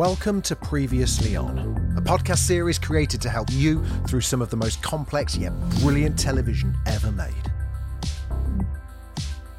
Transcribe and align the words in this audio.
Welcome 0.00 0.40
to 0.42 0.56
Previously 0.56 1.36
On, 1.36 1.58
a 1.94 2.00
podcast 2.00 2.38
series 2.38 2.78
created 2.78 3.20
to 3.20 3.28
help 3.28 3.48
you 3.50 3.84
through 4.08 4.22
some 4.22 4.40
of 4.40 4.48
the 4.48 4.56
most 4.56 4.82
complex 4.82 5.36
yet 5.36 5.52
brilliant 5.80 6.18
television 6.18 6.74
ever 6.86 7.12
made. 7.12 7.34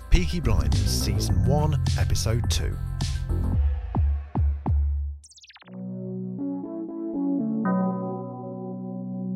Peaky 0.10 0.40
Blinders 0.40 0.90
Season 0.90 1.46
1, 1.46 1.84
Episode 2.00 2.50
2. 2.50 2.76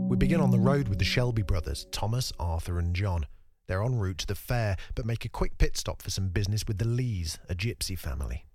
We 0.10 0.18
begin 0.18 0.42
on 0.42 0.50
the 0.50 0.58
road 0.58 0.88
with 0.88 0.98
the 0.98 1.06
Shelby 1.06 1.44
brothers, 1.44 1.86
Thomas, 1.92 2.34
Arthur, 2.40 2.80
and 2.80 2.96
John. 2.96 3.28
They're 3.68 3.84
en 3.84 4.00
route 4.00 4.18
to 4.18 4.26
the 4.26 4.34
fair, 4.34 4.76
but 4.96 5.06
make 5.06 5.24
a 5.24 5.30
quick 5.30 5.60
pit 5.60 5.78
stop 5.78 6.02
for 6.02 6.10
some 6.10 6.30
business 6.30 6.64
with 6.68 6.80
the 6.80 6.88
Lees, 6.88 7.38
a 7.48 7.54
gypsy 7.54 7.96
family. 7.96 8.46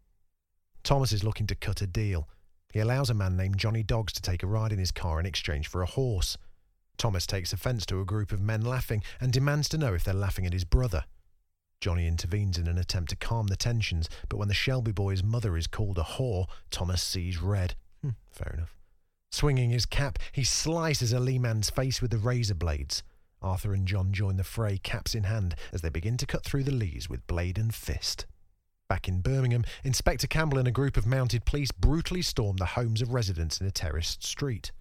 Thomas 0.82 1.12
is 1.12 1.22
looking 1.22 1.46
to 1.46 1.54
cut 1.54 1.80
a 1.80 1.86
deal. 1.86 2.26
He 2.72 2.78
allows 2.78 3.10
a 3.10 3.14
man 3.14 3.36
named 3.36 3.58
Johnny 3.58 3.82
Dogs 3.82 4.12
to 4.14 4.22
take 4.22 4.42
a 4.42 4.46
ride 4.46 4.72
in 4.72 4.78
his 4.78 4.92
car 4.92 5.18
in 5.18 5.26
exchange 5.26 5.68
for 5.68 5.82
a 5.82 5.86
horse. 5.86 6.36
Thomas 6.96 7.26
takes 7.26 7.52
offence 7.52 7.86
to 7.86 8.00
a 8.00 8.04
group 8.04 8.30
of 8.30 8.40
men 8.40 8.62
laughing 8.62 9.02
and 9.20 9.32
demands 9.32 9.68
to 9.70 9.78
know 9.78 9.94
if 9.94 10.04
they're 10.04 10.14
laughing 10.14 10.46
at 10.46 10.52
his 10.52 10.64
brother. 10.64 11.04
Johnny 11.80 12.06
intervenes 12.06 12.58
in 12.58 12.68
an 12.68 12.76
attempt 12.76 13.08
to 13.10 13.16
calm 13.16 13.46
the 13.46 13.56
tensions, 13.56 14.08
but 14.28 14.36
when 14.36 14.48
the 14.48 14.54
Shelby 14.54 14.92
boy's 14.92 15.22
mother 15.22 15.56
is 15.56 15.66
called 15.66 15.98
a 15.98 16.02
whore, 16.02 16.46
Thomas 16.70 17.02
sees 17.02 17.40
red. 17.40 17.74
Hmm, 18.02 18.10
fair 18.30 18.52
enough. 18.54 18.76
Swinging 19.32 19.70
his 19.70 19.86
cap, 19.86 20.18
he 20.32 20.44
slices 20.44 21.12
a 21.12 21.20
Lee 21.20 21.38
man's 21.38 21.70
face 21.70 22.02
with 22.02 22.10
the 22.10 22.18
razor 22.18 22.54
blades. 22.54 23.02
Arthur 23.40 23.72
and 23.72 23.86
John 23.86 24.12
join 24.12 24.36
the 24.36 24.44
fray, 24.44 24.76
caps 24.76 25.14
in 25.14 25.24
hand, 25.24 25.54
as 25.72 25.80
they 25.80 25.88
begin 25.88 26.18
to 26.18 26.26
cut 26.26 26.44
through 26.44 26.64
the 26.64 26.70
Lees 26.70 27.08
with 27.08 27.26
blade 27.26 27.56
and 27.56 27.74
fist. 27.74 28.26
Back 28.90 29.06
in 29.06 29.20
Birmingham, 29.20 29.64
Inspector 29.84 30.26
Campbell 30.26 30.58
and 30.58 30.66
a 30.66 30.72
group 30.72 30.96
of 30.96 31.06
mounted 31.06 31.44
police 31.44 31.70
brutally 31.70 32.22
storm 32.22 32.56
the 32.56 32.66
homes 32.66 33.00
of 33.00 33.14
residents 33.14 33.60
in 33.60 33.66
a 33.68 33.70
terraced 33.70 34.24
street. 34.24 34.72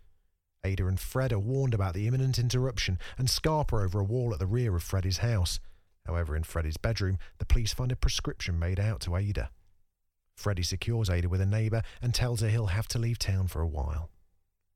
Ada 0.64 0.88
and 0.88 1.00
Fred 1.00 1.31
are 1.31 1.38
warned 1.38 1.75
about 1.75 1.94
the 1.94 2.08
imminent 2.08 2.40
interruption 2.40 2.98
and 3.19 3.28
scarper 3.28 3.86
over 3.86 4.00
a 4.00 4.03
wall 4.03 4.34
at 4.34 4.40
the 4.40 4.48
rear 4.48 4.75
of 4.75 4.81
Freddie's 4.81 5.19
house. 5.19 5.59
However, 6.08 6.36
in 6.36 6.42
Freddie's 6.42 6.75
bedroom, 6.75 7.19
the 7.38 7.46
police 7.46 7.72
find 7.72 7.92
a 7.92 7.96
prescription 7.96 8.58
made 8.58 8.80
out 8.80 9.00
to 9.02 9.16
Ada. 9.16 9.52
Freddy 10.36 10.64
secures 10.64 11.12
Ada 11.12 11.30
with 11.30 11.40
a 11.40 11.46
neighbour 11.46 11.84
and 12.02 12.12
tells 12.12 12.42
her 12.42 12.50
he'll 12.50 12.66
have 12.66 12.88
to 12.88 12.98
leave 12.98 13.19
town 13.19 13.48
for 13.48 13.62
a 13.62 13.68
while. 13.68 14.09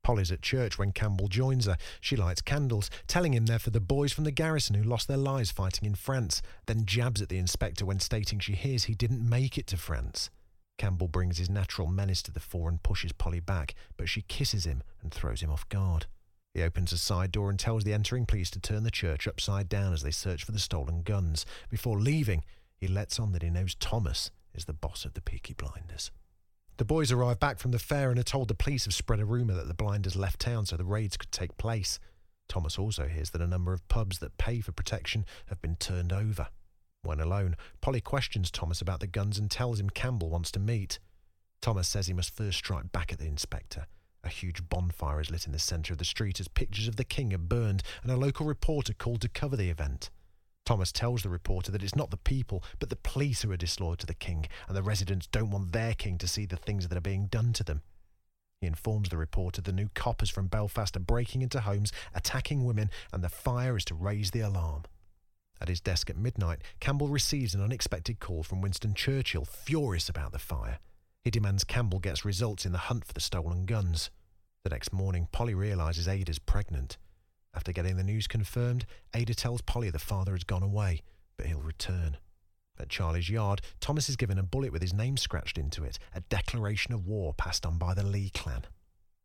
Polly's 0.03 0.31
at 0.31 0.41
church 0.41 0.78
when 0.78 0.91
Campbell 0.91 1.28
joins 1.28 1.66
her. 1.66 1.78
She 2.02 2.16
lights 2.16 2.41
candles, 2.41 2.90
telling 3.08 3.34
him 3.34 3.46
they're 3.46 3.58
for 3.58 3.69
the 3.69 3.80
boys 3.80 4.14
from 4.14 4.25
the 4.25 4.31
garrison 4.31 4.75
who 4.75 4.84
lost 4.84 5.08
their 5.08 5.18
lives 5.18 5.52
fighting 5.52 5.88
in 5.88 5.96
France, 5.96 6.41
then 6.66 6.86
jabs 6.86 7.22
at 7.22 7.30
the 7.30 7.38
inspector 7.38 7.86
when 7.86 8.00
stating 8.00 8.40
she 8.40 8.53
hears 8.53 8.84
he 8.84 8.96
didn't 8.96 9.28
make 9.28 9.58
it 9.58 9.68
to 9.68 9.78
France. 9.78 10.30
Campbell 10.78 11.08
brings 11.08 11.38
his 11.38 11.50
natural 11.50 11.88
menace 11.88 12.22
to 12.24 12.31
the 12.31 12.40
fore 12.40 12.69
and 12.69 12.84
pushes 12.84 13.14
Polly 13.14 13.40
back, 13.40 13.75
but 13.96 14.09
she 14.09 14.24
kisses 14.24 14.66
him 14.66 14.84
and 15.02 15.14
throws 15.14 15.41
him 15.41 15.50
off 15.50 15.68
guard. 15.69 16.08
He 16.53 16.62
opens 16.62 16.91
a 16.91 16.97
side 16.97 17.31
door 17.31 17.50
and 17.50 17.59
tells 17.59 17.84
the 17.84 17.94
entering 17.94 18.25
police 18.25 18.52
to 18.52 18.59
turn 18.59 18.84
the 18.84 18.91
church 18.91 19.28
upside 19.28 19.70
down 19.70 19.94
as 19.94 20.03
they 20.03 20.12
search 20.12 20.44
for 20.44 20.52
the 20.52 20.59
stolen 20.59 21.02
guns. 21.02 21.46
Before 21.70 22.00
leaving, 22.00 22.44
he 22.75 22.88
lets 22.88 23.20
on 23.20 23.31
that 23.31 23.44
he 23.44 23.50
knows 23.50 23.75
Thomas 23.75 24.30
is 24.53 24.66
the 24.66 24.74
boss 24.74 25.06
of 25.06 25.14
the 25.14 25.22
Peaky 25.22 25.53
Blinders. 25.53 26.12
The 26.78 26.85
boys 26.85 27.11
arrive 27.11 27.39
back 27.39 27.59
from 27.59 27.69
the 27.69 27.78
fair 27.78 28.09
and 28.09 28.19
are 28.19 28.23
told 28.23 28.47
the 28.47 28.56
police 28.56 28.85
have 28.85 28.95
spread 28.95 29.19
a 29.19 29.25
rumour 29.25 29.53
that 29.53 29.67
the 29.67 29.75
blinders 29.75 30.16
left 30.16 30.39
town 30.39 30.66
so 30.66 30.75
the 30.75 30.84
raids 30.84 31.17
could 31.17 31.31
take 31.31 31.56
place. 31.57 32.00
Thomas 32.50 32.79
also 32.79 33.07
hears 33.07 33.29
that 33.29 33.41
a 33.41 33.47
number 33.47 33.73
of 33.73 33.88
pubs 33.88 34.17
that 34.19 34.38
pay 34.38 34.59
for 34.59 34.72
protection 34.72 35.25
have 35.47 35.61
been 35.61 35.75
turned 35.75 36.11
over. 36.11 36.47
When 37.03 37.19
alone, 37.19 37.57
Polly 37.79 38.01
questions 38.01 38.50
Thomas 38.50 38.81
about 38.81 39.01
the 39.01 39.07
guns 39.07 39.38
and 39.38 39.51
tells 39.51 39.79
him 39.79 39.89
Campbell 39.91 40.29
wants 40.29 40.51
to 40.51 40.59
meet. 40.59 40.97
Thomas 41.61 41.88
says 41.88 42.07
he 42.07 42.13
must 42.13 42.35
first 42.35 42.57
strike 42.57 42.91
back 42.91 43.13
at 43.13 43.19
the 43.19 43.28
inspector. 43.28 43.85
A 44.23 44.29
huge 44.29 44.67
bonfire 44.67 45.22
is 45.22 45.29
lit 45.29 45.45
in 45.45 45.51
the 45.51 45.59
centre 45.59 45.94
of 45.94 46.00
the 46.00 46.05
street 46.05 46.40
as 46.40 46.47
pictures 46.47 46.88
of 46.88 46.95
the 46.95 47.03
king 47.03 47.34
are 47.34 47.38
burned 47.38 47.84
and 48.01 48.11
a 48.11 48.17
local 48.17 48.45
reporter 48.45 48.94
called 48.94 49.22
to 49.22 49.29
cover 49.29 49.55
the 49.55 49.69
event. 49.69 50.09
Thomas 50.66 50.91
tells 50.91 51.24
the 51.24 51.29
reporter 51.29 51.72
that 51.72 51.84
it's 51.84 51.96
not 51.96 52.09
the 52.09 52.18
people, 52.18 52.63
but 52.79 52.90
the 52.90 52.96
police 52.96 53.41
who 53.41 53.51
are 53.51 53.57
disloyal 53.57 53.97
to 53.97 54.06
the 54.06 54.13
king, 54.13 54.46
and 54.68 54.78
the 54.78 54.84
residents 54.84 55.28
don't 55.28 55.51
want 55.51 55.74
their 55.74 55.94
king 55.94 56.18
to 56.19 56.28
see 56.28 56.46
the 56.46 56.56
things 56.56 56.88
that 56.88 56.97
are 56.97 57.01
being 57.01 57.28
done 57.28 57.51
to 57.53 57.63
them. 57.63 57.81
He 58.62 58.68
informs 58.68 59.09
the 59.09 59.18
reporter 59.18 59.62
the 59.62 59.73
new 59.73 59.90
coppers 59.94 60.29
from 60.29 60.47
Belfast 60.47 60.96
are 60.96 61.02
breaking 61.02 61.41
into 61.41 61.59
homes, 61.59 61.91
attacking 62.16 62.63
women, 62.63 62.90
and 63.12 63.22
the 63.22 63.28
fire 63.28 63.75
is 63.75 63.84
to 63.85 63.94
raise 63.94 64.31
the 64.31 64.40
alarm. 64.40 64.84
At 65.59 65.68
his 65.68 65.81
desk 65.81 66.09
at 66.09 66.16
midnight, 66.16 66.62
Campbell 66.79 67.09
receives 67.09 67.53
an 67.53 67.62
unexpected 67.62 68.22
call 68.22 68.41
from 68.41 68.62
Winston 68.62 68.94
Churchill, 68.94 69.44
furious 69.44 70.07
about 70.07 70.31
the 70.31 70.40
fire. 70.40 70.79
He 71.23 71.31
demands 71.31 71.66
Campbell 71.66 72.00
gets 72.00 72.23
results 72.23 72.66
in 72.66 72.72
the 72.72 72.78
hunt 72.78 73.06
for 73.06 73.13
the 73.13 73.19
stolen 73.19 73.66
guns. 73.66 74.09
The 74.63 74.69
next 74.69 74.94
morning, 74.94 75.28
Polly 75.34 75.53
realizes 75.53 76.07
Ada's 76.07 76.40
pregnant. 76.40 76.97
After 77.53 77.72
getting 77.72 77.97
the 77.97 78.03
news 78.03 78.28
confirmed, 78.28 78.86
Ada 79.14 79.36
tells 79.36 79.62
Polly 79.62 79.90
the 79.90 80.00
father 80.00 80.34
has 80.34 80.44
gone 80.44 80.64
away, 80.64 81.02
but 81.38 81.46
he'll 81.46 81.59
return. 81.59 82.18
At 82.80 82.90
Charlie's 82.90 83.30
yard, 83.30 83.62
Thomas 83.80 84.09
is 84.09 84.16
given 84.16 84.40
a 84.40 84.44
bullet 84.44 84.72
with 84.72 84.81
his 84.81 84.94
name 84.94 85.18
scratched 85.18 85.58
into 85.58 85.84
it, 85.84 86.00
a 86.14 86.22
declaration 86.22 86.94
of 86.94 87.06
war 87.06 87.34
passed 87.34 87.66
on 87.66 87.78
by 87.78 87.94
the 87.94 88.03
Lee 88.03 88.31
clan. 88.31 88.64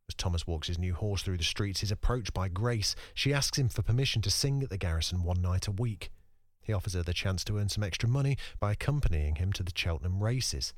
As 0.09 0.15
Thomas 0.15 0.47
walks 0.47 0.69
his 0.69 0.79
new 0.79 0.95
horse 0.95 1.23
through 1.23 1.39
the 1.39 1.45
streets, 1.45 1.81
he's 1.81 1.91
approached 1.91 2.33
by 2.33 2.49
Grace. 2.49 2.95
She 3.15 3.33
asks 3.33 3.59
him 3.59 3.69
for 3.69 3.83
permission 3.83 4.23
to 4.23 4.31
sing 4.31 4.63
at 4.63 4.71
the 4.71 4.79
garrison 4.79 5.23
one 5.23 5.41
night 5.41 5.67
a 5.67 5.73
week. 5.73 6.11
He 6.61 6.73
offers 6.73 6.95
her 6.95 7.03
the 7.03 7.15
chance 7.15 7.45
to 7.45 7.59
earn 7.59 7.71
some 7.71 7.85
extra 7.85 8.09
money 8.09 8.37
by 8.61 8.73
accompanying 8.73 9.37
him 9.37 9.53
to 9.55 9.63
the 9.63 9.73
Cheltenham 9.75 10.23
races. 10.23 10.75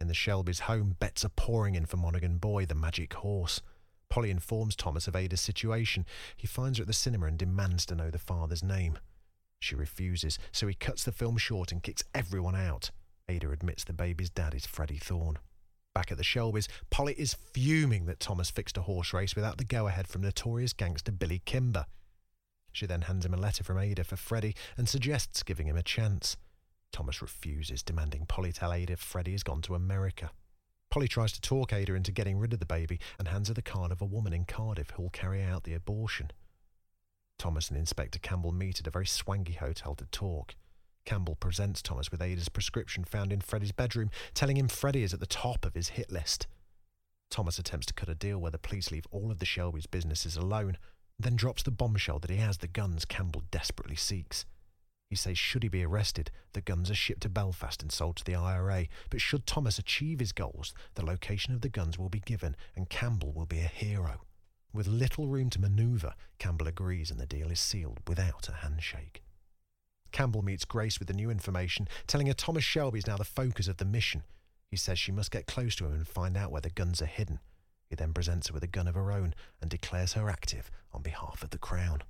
In 0.00 0.08
the 0.08 0.14
Shelby's 0.14 0.60
home, 0.60 0.96
bets 0.98 1.24
are 1.24 1.30
pouring 1.30 1.74
in 1.74 1.86
for 1.86 1.96
Monaghan 1.96 2.38
Boy, 2.38 2.64
the 2.64 2.74
magic 2.74 3.14
horse. 3.14 3.60
Polly 4.10 4.30
informs 4.30 4.74
Thomas 4.74 5.06
of 5.06 5.16
Ada's 5.16 5.40
situation. 5.40 6.06
He 6.36 6.46
finds 6.46 6.78
her 6.78 6.82
at 6.82 6.86
the 6.86 6.92
cinema 6.92 7.26
and 7.26 7.38
demands 7.38 7.84
to 7.86 7.94
know 7.94 8.10
the 8.10 8.18
father's 8.18 8.62
name. 8.62 8.98
She 9.60 9.74
refuses, 9.74 10.38
so 10.52 10.66
he 10.66 10.74
cuts 10.74 11.04
the 11.04 11.12
film 11.12 11.36
short 11.36 11.72
and 11.72 11.82
kicks 11.82 12.04
everyone 12.14 12.56
out. 12.56 12.90
Ada 13.28 13.50
admits 13.50 13.84
the 13.84 13.92
baby's 13.92 14.30
dad 14.30 14.54
is 14.54 14.66
Freddie 14.66 14.98
Thorne. 14.98 15.38
Back 15.94 16.12
at 16.12 16.16
the 16.16 16.24
Shelbys, 16.24 16.68
Polly 16.90 17.14
is 17.14 17.34
fuming 17.34 18.06
that 18.06 18.20
Thomas 18.20 18.50
fixed 18.50 18.76
a 18.76 18.82
horse 18.82 19.12
race 19.12 19.34
without 19.34 19.58
the 19.58 19.64
go 19.64 19.88
ahead 19.88 20.06
from 20.06 20.22
notorious 20.22 20.72
gangster 20.72 21.12
Billy 21.12 21.42
Kimber. 21.44 21.86
She 22.72 22.86
then 22.86 23.02
hands 23.02 23.26
him 23.26 23.34
a 23.34 23.38
letter 23.38 23.64
from 23.64 23.78
Ada 23.78 24.04
for 24.04 24.16
Freddie 24.16 24.54
and 24.76 24.88
suggests 24.88 25.42
giving 25.42 25.66
him 25.66 25.76
a 25.76 25.82
chance. 25.82 26.36
Thomas 26.92 27.20
refuses, 27.20 27.82
demanding 27.82 28.26
Polly 28.26 28.52
tell 28.52 28.72
Ada 28.72 28.96
Freddie 28.96 29.32
has 29.32 29.42
gone 29.42 29.60
to 29.62 29.74
America. 29.74 30.30
Polly 30.98 31.06
tries 31.06 31.30
to 31.30 31.40
talk 31.40 31.72
Ada 31.72 31.94
into 31.94 32.10
getting 32.10 32.40
rid 32.40 32.52
of 32.52 32.58
the 32.58 32.66
baby 32.66 32.98
and 33.20 33.28
hands 33.28 33.46
her 33.46 33.54
the 33.54 33.62
card 33.62 33.92
of 33.92 34.02
a 34.02 34.04
woman 34.04 34.32
in 34.32 34.44
Cardiff 34.44 34.90
who'll 34.90 35.10
carry 35.10 35.40
out 35.44 35.62
the 35.62 35.72
abortion. 35.72 36.32
Thomas 37.38 37.68
and 37.68 37.78
Inspector 37.78 38.18
Campbell 38.18 38.50
meet 38.50 38.80
at 38.80 38.86
a 38.88 38.90
very 38.90 39.06
swanky 39.06 39.52
hotel 39.52 39.94
to 39.94 40.06
talk. 40.06 40.56
Campbell 41.04 41.36
presents 41.36 41.82
Thomas 41.82 42.10
with 42.10 42.20
Ada's 42.20 42.48
prescription 42.48 43.04
found 43.04 43.32
in 43.32 43.40
Freddie's 43.40 43.70
bedroom, 43.70 44.10
telling 44.34 44.56
him 44.56 44.66
Freddy 44.66 45.04
is 45.04 45.14
at 45.14 45.20
the 45.20 45.26
top 45.26 45.64
of 45.64 45.74
his 45.74 45.90
hit 45.90 46.10
list. 46.10 46.48
Thomas 47.30 47.60
attempts 47.60 47.86
to 47.86 47.94
cut 47.94 48.08
a 48.08 48.14
deal 48.16 48.40
where 48.40 48.50
the 48.50 48.58
police 48.58 48.90
leave 48.90 49.06
all 49.12 49.30
of 49.30 49.38
the 49.38 49.46
Shelby's 49.46 49.86
businesses 49.86 50.36
alone, 50.36 50.78
then 51.16 51.36
drops 51.36 51.62
the 51.62 51.70
bombshell 51.70 52.18
that 52.18 52.30
he 52.30 52.38
has 52.38 52.58
the 52.58 52.66
guns 52.66 53.04
Campbell 53.04 53.44
desperately 53.52 53.94
seeks. 53.94 54.46
He 55.08 55.16
says 55.16 55.38
should 55.38 55.62
he 55.62 55.68
be 55.70 55.84
arrested, 55.84 56.30
the 56.52 56.60
guns 56.60 56.90
are 56.90 56.94
shipped 56.94 57.22
to 57.22 57.30
Belfast 57.30 57.82
and 57.82 57.90
sold 57.90 58.16
to 58.16 58.24
the 58.24 58.34
IRA, 58.34 58.88
but 59.08 59.22
should 59.22 59.46
Thomas 59.46 59.78
achieve 59.78 60.20
his 60.20 60.32
goals, 60.32 60.74
the 60.94 61.04
location 61.04 61.54
of 61.54 61.62
the 61.62 61.70
guns 61.70 61.98
will 61.98 62.10
be 62.10 62.20
given 62.20 62.54
and 62.76 62.90
Campbell 62.90 63.32
will 63.32 63.46
be 63.46 63.60
a 63.60 63.62
hero. 63.62 64.22
With 64.72 64.86
little 64.86 65.28
room 65.28 65.48
to 65.50 65.60
manoeuvre, 65.60 66.14
Campbell 66.38 66.68
agrees 66.68 67.10
and 67.10 67.18
the 67.18 67.26
deal 67.26 67.50
is 67.50 67.58
sealed 67.58 68.00
without 68.06 68.48
a 68.48 68.56
handshake. 68.56 69.22
Campbell 70.12 70.42
meets 70.42 70.66
Grace 70.66 70.98
with 70.98 71.08
the 71.08 71.14
new 71.14 71.30
information, 71.30 71.88
telling 72.06 72.26
her 72.26 72.34
Thomas 72.34 72.64
Shelby 72.64 72.98
is 72.98 73.06
now 73.06 73.16
the 73.16 73.24
focus 73.24 73.66
of 73.66 73.78
the 73.78 73.84
mission. 73.86 74.24
He 74.70 74.76
says 74.76 74.98
she 74.98 75.12
must 75.12 75.30
get 75.30 75.46
close 75.46 75.74
to 75.76 75.86
him 75.86 75.92
and 75.92 76.06
find 76.06 76.36
out 76.36 76.50
where 76.50 76.60
the 76.60 76.70
guns 76.70 77.00
are 77.00 77.06
hidden. 77.06 77.40
He 77.88 77.96
then 77.96 78.12
presents 78.12 78.48
her 78.48 78.54
with 78.54 78.62
a 78.62 78.68
gun 78.68 78.86
of 78.86 78.94
her 78.94 79.10
own 79.10 79.34
and 79.62 79.70
declares 79.70 80.12
her 80.12 80.28
active 80.28 80.70
on 80.92 81.00
behalf 81.00 81.42
of 81.42 81.50
the 81.50 81.58
Crown. 81.58 82.02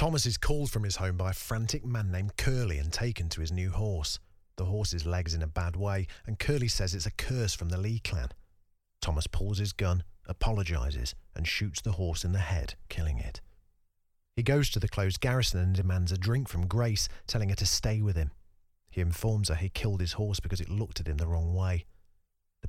Thomas 0.00 0.24
is 0.24 0.38
called 0.38 0.70
from 0.70 0.84
his 0.84 0.96
home 0.96 1.18
by 1.18 1.28
a 1.28 1.34
frantic 1.34 1.84
man 1.84 2.10
named 2.10 2.38
Curly 2.38 2.78
and 2.78 2.90
taken 2.90 3.28
to 3.28 3.42
his 3.42 3.52
new 3.52 3.68
horse. 3.68 4.18
The 4.56 4.64
horse's 4.64 5.04
leg's 5.04 5.34
in 5.34 5.42
a 5.42 5.46
bad 5.46 5.76
way, 5.76 6.06
and 6.26 6.38
Curly 6.38 6.68
says 6.68 6.94
it's 6.94 7.04
a 7.04 7.10
curse 7.10 7.52
from 7.52 7.68
the 7.68 7.76
Lee 7.76 7.98
clan. 7.98 8.30
Thomas 9.02 9.26
pulls 9.26 9.58
his 9.58 9.74
gun, 9.74 10.02
apologises, 10.26 11.14
and 11.36 11.46
shoots 11.46 11.82
the 11.82 11.92
horse 11.92 12.24
in 12.24 12.32
the 12.32 12.38
head, 12.38 12.76
killing 12.88 13.18
it. 13.18 13.42
He 14.34 14.42
goes 14.42 14.70
to 14.70 14.80
the 14.80 14.88
closed 14.88 15.20
garrison 15.20 15.60
and 15.60 15.74
demands 15.74 16.12
a 16.12 16.16
drink 16.16 16.48
from 16.48 16.66
Grace, 16.66 17.06
telling 17.26 17.50
her 17.50 17.56
to 17.56 17.66
stay 17.66 18.00
with 18.00 18.16
him. 18.16 18.30
He 18.90 19.02
informs 19.02 19.50
her 19.50 19.54
he 19.54 19.68
killed 19.68 20.00
his 20.00 20.14
horse 20.14 20.40
because 20.40 20.62
it 20.62 20.70
looked 20.70 21.00
at 21.00 21.08
him 21.08 21.18
the 21.18 21.28
wrong 21.28 21.54
way. 21.54 21.84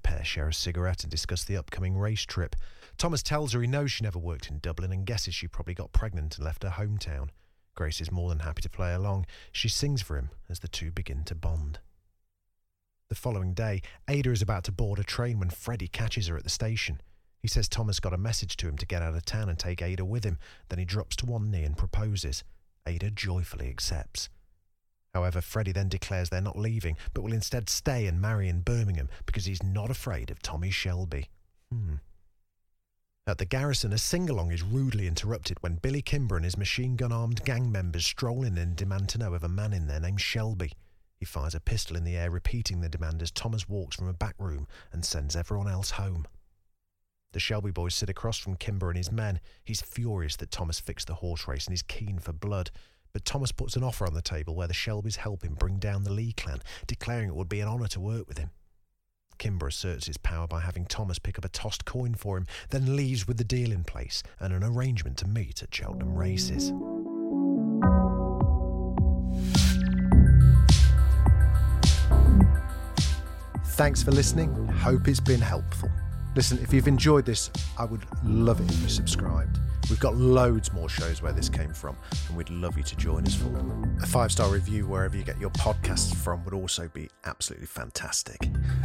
Pair 0.04 0.24
share 0.24 0.48
a 0.48 0.54
cigarette 0.54 1.04
and 1.04 1.12
discuss 1.12 1.44
the 1.44 1.58
upcoming 1.58 1.98
race 1.98 2.24
trip. 2.24 2.56
Thomas 2.98 3.24
tells 3.24 3.54
her 3.54 3.62
he 3.62 3.68
knows 3.68 3.92
she 3.92 4.04
never 4.04 4.20
worked 4.20 4.50
in 4.50 4.60
Dublin 4.60 4.92
and 4.92 5.06
guesses 5.06 5.34
she 5.34 5.48
probably 5.48 5.74
got 5.74 5.94
pregnant 5.94 6.38
and 6.38 6.46
left 6.46 6.64
her 6.64 6.70
hometown. 6.70 7.30
Grace 7.76 8.02
is 8.02 8.12
more 8.12 8.30
than 8.30 8.40
happy 8.40 8.62
to 8.62 8.70
play 8.70 8.94
along. 8.94 9.26
She 9.52 9.70
sings 9.70 10.02
for 10.02 10.18
him 10.18 10.30
as 10.50 10.60
the 10.60 10.68
two 10.68 10.92
begin 10.92 11.24
to 11.26 11.36
bond. 11.36 11.80
The 13.10 13.16
following 13.16 13.54
day, 13.54 13.82
Ada 14.08 14.32
is 14.32 14.42
about 14.42 14.64
to 14.66 14.72
board 14.72 15.00
a 15.00 15.04
train 15.04 15.40
when 15.40 15.50
Freddie 15.50 15.88
catches 15.88 16.28
her 16.28 16.38
at 16.38 16.44
the 16.44 16.50
station. 16.50 17.02
He 17.40 17.48
says 17.48 17.68
Thomas 17.68 18.00
got 18.00 18.14
a 18.14 18.18
message 18.18 18.56
to 18.58 18.68
him 18.68 18.78
to 18.78 18.86
get 18.86 19.02
out 19.02 19.16
of 19.16 19.26
town 19.26 19.50
and 19.50 19.58
take 19.58 19.82
Ada 19.82 20.06
with 20.06 20.24
him. 20.24 20.38
Then 20.70 20.80
he 20.80 20.86
drops 20.86 21.16
to 21.18 21.26
one 21.26 21.50
knee 21.50 21.64
and 21.64 21.76
proposes. 21.76 22.44
Ada 22.86 23.12
joyfully 23.12 23.70
accepts. 23.70 24.30
However, 25.14 25.42
Freddie 25.42 25.74
then 25.74 25.90
declares 25.90 26.30
they're 26.30 26.42
not 26.42 26.58
leaving, 26.58 26.98
but 27.14 27.22
will 27.22 27.34
instead 27.34 27.70
stay 27.70 28.08
and 28.08 28.22
marry 28.22 28.48
in 28.48 28.62
Birmingham 28.62 29.10
because 29.26 29.46
he's 29.46 29.64
not 29.64 29.92
afraid 29.92 30.32
of 30.32 30.42
Tommy 30.42 30.72
Shelby. 30.72 31.30
Hmm. 31.72 31.96
At 33.28 33.38
the 33.38 33.46
garrison, 33.46 33.94
a 33.94 33.98
sing-along 33.98 34.52
is 34.52 34.64
rudely 34.64 35.08
interrupted 35.08 35.58
when 35.62 35.76
Billy 35.76 36.02
Kimber 36.02 36.38
and 36.38 36.46
his 36.46 36.58
machine-gun 36.58 37.12
armed 37.12 37.46
gang 37.46 37.72
members 37.72 38.06
stroll 38.06 38.44
in 38.44 38.58
and 38.58 38.76
demand 38.76 39.10
to 39.10 39.20
know 39.20 39.34
of 39.34 39.44
a 39.44 39.50
man 39.50 39.74
in 39.74 39.88
there 39.88 40.00
named 40.00 40.22
Shelby. 40.22 40.72
He 41.20 41.26
fires 41.26 41.54
a 41.54 41.60
pistol 41.60 41.96
in 41.96 42.04
the 42.04 42.18
air, 42.18 42.32
repeating 42.32 42.82
the 42.82 42.90
demand 42.90 43.22
as 43.22 43.30
Thomas 43.30 43.70
walks 43.70 43.96
from 43.96 44.08
a 44.08 44.14
back 44.14 44.34
room 44.40 44.68
and 44.92 45.06
sends 45.06 45.36
everyone 45.36 45.68
else 45.68 45.92
home. 45.92 46.26
The 47.34 47.40
Shelby 47.40 47.72
boys 47.72 47.94
sit 47.94 48.10
across 48.10 48.38
from 48.38 48.56
Kimber 48.56 48.90
and 48.90 48.98
his 48.98 49.12
men. 49.12 49.40
He's 49.64 49.82
furious 49.82 50.36
that 50.38 50.52
Thomas 50.52 50.80
fixed 50.80 51.08
the 51.08 51.16
horse 51.16 51.48
race 51.48 51.68
and 51.68 51.74
is 51.74 51.84
keen 51.84 52.18
for 52.18 52.34
blood. 52.34 52.72
But 53.14 53.26
Thomas 53.26 53.52
puts 53.52 53.76
an 53.76 53.84
offer 53.84 54.06
on 54.06 54.14
the 54.14 54.22
table 54.22 54.56
where 54.56 54.68
the 54.68 54.74
Shelbys 54.74 55.18
help 55.18 55.44
him 55.44 55.56
bring 55.56 55.80
down 55.80 56.04
the 56.04 56.14
Lee 56.14 56.34
clan, 56.34 56.60
declaring 56.88 57.28
it 57.28 57.36
would 57.36 57.50
be 57.50 57.60
an 57.60 57.68
honour 57.68 57.88
to 57.88 58.00
work 58.00 58.28
with 58.28 58.38
him. 58.38 58.52
Kimber 59.38 59.68
asserts 59.68 60.06
his 60.06 60.18
power 60.18 60.46
by 60.48 60.62
having 60.62 60.86
Thomas 60.86 61.18
pick 61.18 61.38
up 61.38 61.46
a 61.46 61.50
tossed 61.50 61.84
coin 61.84 62.14
for 62.14 62.38
him, 62.38 62.46
then 62.70 62.96
leaves 62.96 63.28
with 63.28 63.38
the 63.38 63.44
deal 63.44 63.72
in 63.72 63.84
place 63.84 64.22
and 64.40 64.54
an 64.54 64.64
arrangement 64.64 65.18
to 65.18 65.28
meet 65.28 65.64
at 65.64 65.74
Cheltenham 65.74 66.16
races. 66.16 66.72
Thanks 73.72 74.04
for 74.04 74.12
listening. 74.12 74.54
Hope 74.68 75.08
it's 75.08 75.20
been 75.20 75.42
helpful. 75.42 75.90
Listen, 76.36 76.60
if 76.62 76.72
you've 76.72 76.88
enjoyed 76.88 77.26
this, 77.26 77.50
I 77.80 77.86
would 77.86 78.06
love 78.24 78.62
it 78.62 78.72
if 78.72 78.80
you 78.82 78.90
subscribed. 78.90 79.58
We've 79.90 80.00
got 80.00 80.16
loads 80.16 80.72
more 80.74 80.90
shows 80.90 81.22
where 81.22 81.34
this 81.34 81.50
came 81.50 81.74
from, 81.74 81.96
and 82.28 82.38
we'd 82.38 82.50
love 82.50 82.78
you 82.78 82.84
to 82.84 82.96
join 82.96 83.26
us 83.26 83.36
for 83.36 83.50
them. 83.50 83.98
A 84.02 84.06
five 84.06 84.32
star 84.32 84.50
review 84.50 84.88
wherever 84.88 85.18
you 85.18 85.24
get 85.24 85.40
your 85.40 85.50
podcasts 85.52 86.16
from 86.16 86.44
would 86.46 86.54
also 86.54 86.88
be 86.90 87.10
absolutely 87.26 87.68
fantastic. 87.68 88.38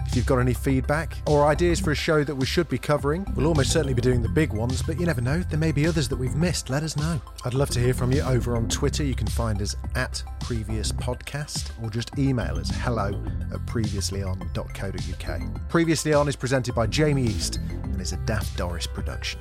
If 0.06 0.16
you've 0.16 0.26
got 0.26 0.38
any 0.38 0.54
feedback 0.54 1.16
or 1.26 1.46
ideas 1.46 1.80
for 1.80 1.92
a 1.92 1.94
show 1.94 2.24
that 2.24 2.34
we 2.34 2.46
should 2.46 2.68
be 2.68 2.78
covering, 2.78 3.26
we'll 3.34 3.46
almost 3.46 3.72
certainly 3.72 3.94
be 3.94 4.02
doing 4.02 4.22
the 4.22 4.28
big 4.28 4.52
ones, 4.52 4.82
but 4.82 4.98
you 4.98 5.06
never 5.06 5.20
know, 5.20 5.40
there 5.40 5.58
may 5.58 5.72
be 5.72 5.86
others 5.86 6.08
that 6.08 6.16
we've 6.16 6.34
missed. 6.34 6.70
Let 6.70 6.82
us 6.82 6.96
know. 6.96 7.20
I'd 7.44 7.54
love 7.54 7.70
to 7.70 7.80
hear 7.80 7.94
from 7.94 8.12
you 8.12 8.22
over 8.22 8.56
on 8.56 8.68
Twitter. 8.68 9.04
You 9.04 9.14
can 9.14 9.26
find 9.26 9.60
us 9.62 9.76
at 9.94 10.22
previous 10.40 10.92
podcast 10.92 11.70
or 11.82 11.90
just 11.90 12.18
email 12.18 12.58
us 12.58 12.70
hello 12.70 13.08
at 13.52 13.60
previouslyon.co.uk. 13.66 15.68
Previously 15.68 16.14
On 16.14 16.28
is 16.28 16.36
presented 16.36 16.74
by 16.74 16.86
Jamie 16.86 17.24
East 17.24 17.58
and 17.96 18.00
is 18.00 18.12
a 18.12 18.16
Daft 18.18 18.56
Doris 18.56 18.86
production. 18.86 19.40